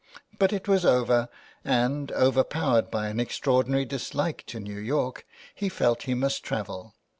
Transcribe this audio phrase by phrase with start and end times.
[0.39, 1.29] But it was over,
[1.63, 6.95] and, overpowered by an extraordinary dislike to New York, he felt he must travel.